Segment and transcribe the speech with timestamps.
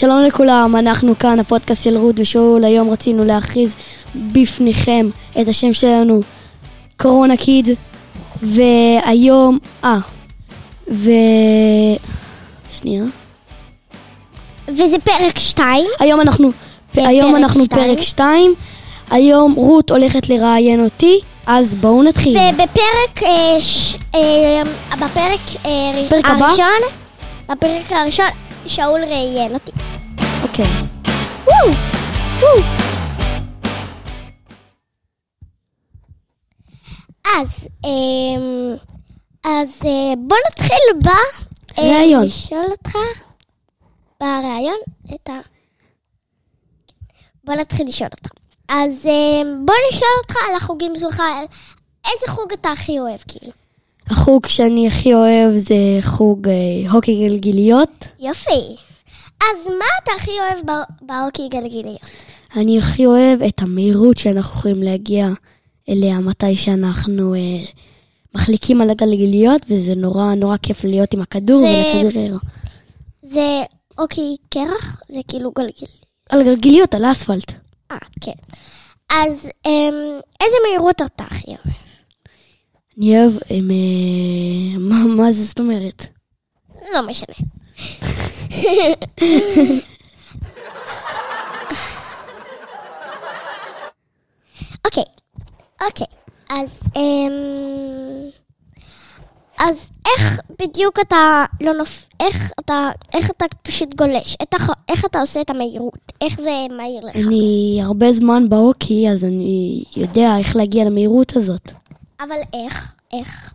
[0.00, 2.64] שלום לכולם, אנחנו כאן, הפודקאסט של רות ושאול.
[2.64, 3.76] היום רצינו להכריז
[4.14, 5.08] בפניכם
[5.40, 6.20] את השם שלנו,
[6.96, 7.68] קורונה קיד.
[8.42, 9.98] והיום, אה,
[10.92, 11.10] ו...
[12.72, 13.04] שנייה.
[14.68, 15.84] וזה פרק 2.
[15.98, 16.50] היום אנחנו,
[16.92, 17.94] בפרק היום אנחנו שתיים.
[17.94, 18.54] פרק 2.
[19.10, 22.36] היום רות הולכת לראיין אותי, אז בואו נתחיל.
[22.36, 24.62] ובפרק, אה, ש, אה,
[24.96, 26.46] בפרק אה, פרק הבא?
[26.46, 26.88] הראשון,
[27.48, 28.26] בפרק הראשון,
[28.66, 29.72] שאול ראיין אותי.
[30.42, 30.66] אוקיי.
[31.46, 31.74] וואו,
[32.40, 32.90] וואו.
[37.36, 38.76] אז, אמ,
[39.44, 41.08] אז אה, בוא נתחיל ב...
[41.78, 42.24] אה, ראיון.
[42.24, 42.96] לשאול אותך
[44.20, 44.78] בריאיון
[45.14, 45.32] את ה...
[47.44, 48.30] בוא נתחיל לשאול אותך.
[48.68, 51.22] אז אה, בוא נשאל אותך על החוגים שלך,
[52.04, 53.52] איזה חוג אתה הכי אוהב, כאילו.
[54.10, 58.08] החוג שאני הכי אוהב זה חוג אה, הוקי גלגיליות.
[58.20, 58.76] יופי.
[59.40, 60.66] אז מה אתה הכי אוהב
[61.02, 62.00] בהוקי גלגיליות?
[62.56, 65.28] אני הכי אוהב את המהירות שאנחנו יכולים להגיע
[65.88, 67.38] אליה מתי שאנחנו אה,
[68.34, 72.36] מחליקים על הגלגיליות, וזה נורא נורא כיף להיות עם הכדור זה- ולכדרר.
[73.22, 73.62] זה
[73.98, 75.02] הוקי קרח?
[75.08, 75.88] זה כאילו גלגיל.
[76.30, 77.52] על גלגיליות, על האספלט.
[77.92, 78.32] אה, כן.
[79.10, 79.32] אז
[79.66, 79.94] אמ,
[80.40, 81.76] איזה מהירות אתה הכי אוהב?
[83.00, 86.06] אני אוהב, הם, אה, מה, מה זה זאת אומרת?
[86.94, 87.34] לא משנה.
[94.84, 95.04] אוקיי,
[95.86, 96.06] אוקיי.
[96.50, 97.32] אז אמ...
[99.58, 102.06] אז איך בדיוק אתה לא נופ...
[102.20, 104.36] איך אתה, איך אתה פשוט גולש?
[104.42, 104.70] את הח...
[104.88, 106.12] איך אתה עושה את המהירות?
[106.20, 107.16] איך זה מהיר לך?
[107.16, 111.79] אני הרבה זמן בהוקי, אז אני יודע איך להגיע למהירות הזאת.
[112.20, 112.94] אבל איך?
[113.12, 113.54] איך?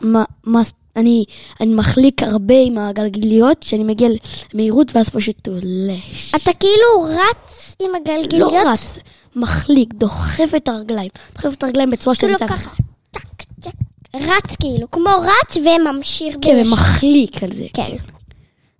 [0.00, 0.62] מה, מה,
[0.96, 1.24] אני,
[1.60, 4.08] אני מחליק הרבה עם הגלגיליות, כשאני מגיע
[4.54, 6.34] למהירות ואז פשוט תולש.
[6.34, 8.52] אתה כאילו רץ עם הגלגיליות?
[8.52, 8.98] לא רץ,
[9.36, 11.10] מחליק, דוחף את הרגליים.
[11.34, 12.70] דוחף את הרגליים בצורה שאתה כאילו ככה,
[13.12, 13.72] צ'ק, צ'ק,
[14.14, 16.72] רץ כאילו, כמו רץ וממשיך כן, בישר.
[16.72, 17.66] ומחליק על זה.
[17.74, 17.96] כן.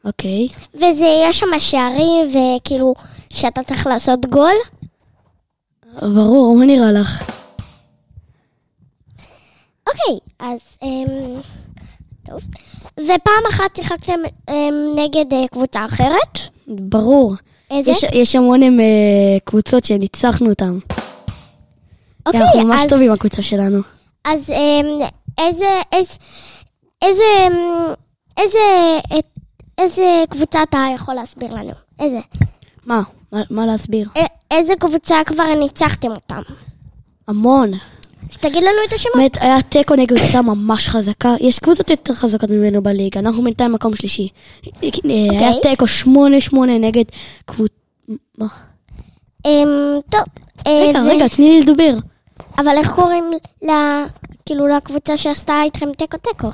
[0.04, 0.48] אוקיי.
[0.74, 2.94] וזה, יש שם שערים, וכאילו,
[3.30, 4.54] שאתה צריך לעשות גול.
[6.02, 7.37] ברור, מה נראה לך?
[9.98, 11.40] אוקיי, אז, אמ,
[12.26, 12.40] טוב.
[13.00, 14.54] ופעם אחת שיחקתם אמ,
[14.96, 16.38] נגד אה, קבוצה אחרת.
[16.68, 17.34] ברור.
[17.70, 17.90] איזה?
[17.90, 18.84] יש, יש המון הם, אה,
[19.44, 20.78] קבוצות שניצחנו אותן.
[22.26, 23.78] אוקיי, אנחנו ממש אז, טובים הקבוצה שלנו.
[24.24, 24.86] אז אמ,
[25.38, 26.14] איזה, איזה,
[27.02, 27.54] איזה, אמ,
[28.36, 28.58] איזה,
[29.18, 29.38] את-
[29.78, 31.72] איזה קבוצה אתה יכול להסביר לנו?
[32.00, 32.18] איזה?
[32.86, 33.02] מה?
[33.32, 34.08] מה, מה להסביר?
[34.18, 34.20] א-
[34.54, 36.42] איזה קבוצה כבר ניצחתם אותם?
[37.28, 37.70] המון.
[38.30, 39.14] אז תגיד לנו את השמות.
[39.16, 41.34] באמת, היה תיקו נגד קבוצה ממש חזקה.
[41.40, 44.28] יש קבוצות יותר חזקות ממנו בליגה, אנחנו בינתיים מקום שלישי.
[44.64, 44.80] אה,
[45.30, 47.04] היה תיקו 8-8 נגד
[47.46, 47.74] קבוצה...
[48.38, 48.46] מה?
[49.46, 50.20] אמ, טוב.
[50.66, 51.94] אה, רגע, רגע, תני לי לדבר.
[52.58, 53.24] אבל איך קוראים.
[54.46, 56.48] כאילו לקבוצה שעשתה איתכם תיקו תיקו?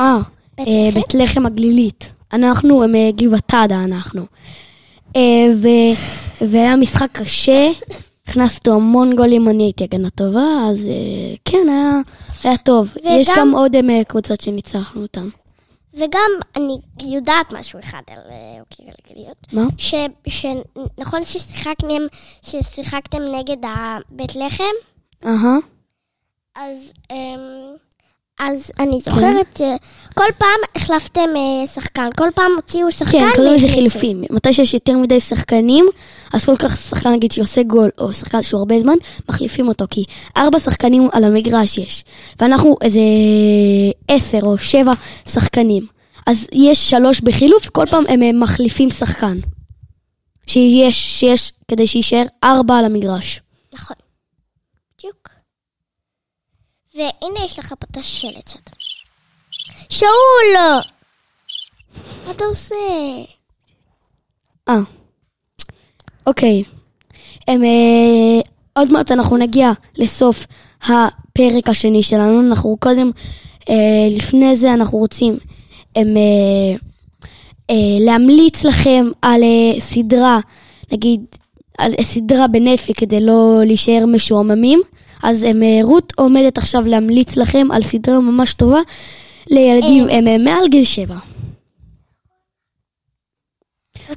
[0.00, 0.18] אה,
[0.56, 0.94] בית אה, לחם?
[0.94, 2.10] בית לחם הגלילית.
[2.32, 4.22] אנחנו, הם גבעתדה אנחנו.
[6.40, 7.70] והיה משחק קשה,
[8.38, 12.00] הכנסנו המון גולים, אני הייתי הגנה טובה, אז אה, כן, היה,
[12.44, 12.94] היה טוב.
[12.96, 15.28] וגם- יש גם עוד אה, קבוצות שניצחנו אותן.
[15.94, 19.36] וגם אני יודעת משהו אחד על אה, אוקיי גלגליות.
[19.52, 19.62] מה?
[19.78, 19.94] ש...
[20.28, 20.46] ש...
[20.98, 22.02] נכון ששיחקתם,
[22.42, 24.74] ששיחקתם נגד הבית לחם?
[25.26, 25.56] אהה.
[26.56, 27.16] אז, אמ,
[28.38, 33.68] אז אני זוכרת שכל פעם החלפתם אה, שחקן, כל פעם הוציאו שחקן כן, קוראים לזה.
[33.68, 34.24] חילופים.
[34.30, 35.86] מתי שיש יותר מדי שחקנים,
[36.32, 38.94] אז כל כך שחקן נגיד שעושה גול, או שחקן שהוא הרבה זמן,
[39.28, 40.04] מחליפים אותו, כי
[40.36, 42.04] ארבע שחקנים על המגרש יש.
[42.40, 43.00] ואנחנו איזה
[44.08, 44.92] עשר או שבע
[45.28, 45.86] שחקנים.
[46.26, 49.38] אז יש שלוש בחילוף, כל פעם הם מחליפים שחקן.
[50.46, 53.40] שיש, שיש, כדי שיישאר ארבע על המגרש.
[53.74, 53.96] נכון.
[54.98, 55.33] בדיוק.
[56.94, 58.70] והנה יש לך פה את השלט שאתה...
[59.88, 60.82] שאול!
[62.26, 62.74] מה אתה עושה?
[64.68, 64.80] אה.
[66.26, 66.62] אוקיי.
[67.48, 68.40] הם, אה,
[68.72, 70.46] עוד מעט אנחנו נגיע לסוף
[70.82, 72.48] הפרק השני שלנו.
[72.48, 73.10] אנחנו קודם,
[73.68, 75.38] אה, לפני זה אנחנו רוצים
[75.96, 76.76] הם, אה,
[77.70, 80.40] אה, להמליץ לכם על אה, סדרה,
[80.92, 81.24] נגיד,
[81.78, 84.82] על סדרה בנטפליק כדי לא להישאר משועממים.
[85.22, 88.80] אז אה, רות עומדת עכשיו להמליץ לכם על סדרה ממש טובה
[89.46, 91.16] לילדים הם, אה, מעל גיל שבע.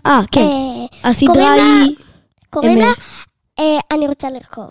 [0.05, 0.41] אה, כן.
[0.41, 1.95] אה, הסדרה היא
[2.49, 2.91] קוראים לה...
[3.59, 4.69] אה, אני רוצה לרכוב.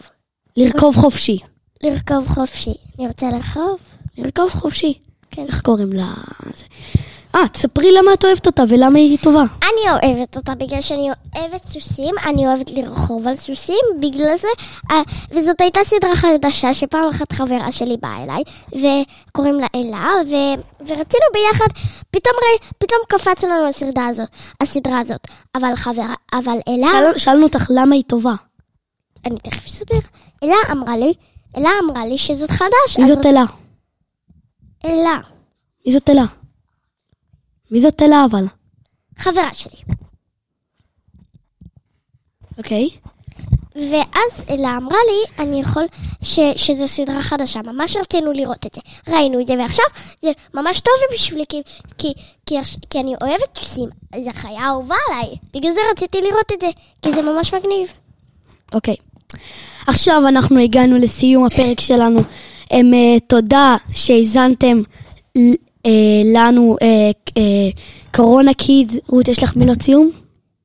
[0.57, 1.39] לרכוב חופשי.
[1.83, 2.75] לרכוב חופשי.
[2.99, 3.79] אני רוצה לרכוב?
[4.19, 4.95] לרכוב חופשי.
[5.31, 5.45] כן.
[5.47, 6.15] איך קוראים לה...
[7.37, 9.43] אה, תספרי למה את אוהבת אותה ולמה היא טובה.
[9.63, 14.49] אני אוהבת אותה בגלל שאני אוהבת סוסים, אני אוהבת לרחוב על סוסים, בגלל זה,
[14.91, 20.35] אה, וזאת הייתה סדרה חדשה שפעם אחת חברה שלי באה אליי, וקוראים לה אלה, ו,
[20.81, 21.67] ורצינו ביחד,
[22.11, 24.29] פתאום, ראי- פתאום קפץ לנו הסדרה הזאת,
[24.61, 25.21] הסדרה הזאת,
[25.55, 28.35] אבל חברה, אבל אלה, שאל, שאלנו אותך למה היא טובה.
[29.27, 30.01] אני תכף אסביר,
[30.45, 31.13] אלה אמרה לי,
[31.57, 33.45] אלה אמרה לי שזאת חדש, מי זאת אלה?
[34.85, 35.19] אלה,
[35.87, 36.25] מי זאת אלה?
[37.71, 38.45] מי זאת אלה אבל?
[39.17, 39.81] חברה שלי.
[42.59, 42.89] אוקיי.
[43.77, 45.85] ואז אלה אמרה לי, אני יכול,
[46.23, 48.81] ש, שזו סדרה חדשה, ממש רצינו לראות את זה.
[49.09, 49.85] ראינו את זה, ועכשיו
[50.23, 51.63] זה ממש טוב בשבילי, כי,
[51.99, 52.13] כי,
[52.47, 52.55] כי,
[52.91, 53.89] כי אני אוהבת סוסים,
[54.25, 55.37] זו חיה אהובה עליי.
[55.55, 56.67] בגלל זה רציתי לראות את זה,
[57.03, 57.93] כי זה ממש מגניב.
[58.73, 58.97] אוקיי.
[59.87, 62.21] עכשיו אנחנו הגענו לסיום הפרק שלנו.
[62.71, 64.83] הם, אה, תודה שהאזנתם
[65.87, 67.69] אה, לנו, אה, אה,
[68.15, 68.97] קורונה קידס.
[69.09, 70.11] רות, יש לך מילות סיום?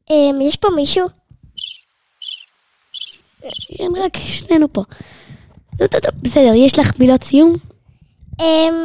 [0.10, 1.08] אמ, יש פה מישהו?
[3.80, 4.84] אין רק שנינו פה.
[5.78, 7.54] טוב, טוב, טוב, בסדר, יש לך מילות סיום?
[8.40, 8.76] אמ,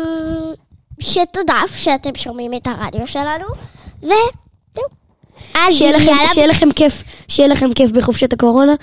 [1.00, 3.44] שתודה שאתם שומעים את הרדיו שלנו.
[5.54, 8.74] אז שיהיה לכם, שיהיה לכם כיף, שיהיה לכם כיף בחופשת הקורונה.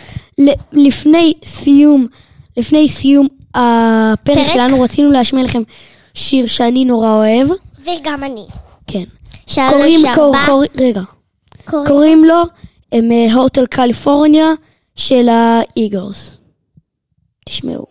[0.72, 2.08] לפני סיום,
[2.58, 4.48] לפני סיום הפרק פרק?
[4.48, 5.62] שלנו, רצינו להשמיע לכם
[6.14, 7.48] שיר שאני נורא אוהב.
[7.80, 8.46] וגם אני.
[8.88, 9.04] כן.
[9.70, 11.02] קוראים, קור, קור, רגע,
[11.66, 12.36] קוראים- קוראים לו
[12.92, 14.46] הם, אה, הוטל קליפורניה
[14.96, 16.32] של האיגלס.
[17.46, 17.86] תשמעו.